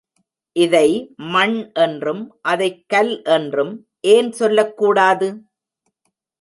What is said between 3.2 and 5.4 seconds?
என்றும் ஏன் சொல்லக்கூடாது?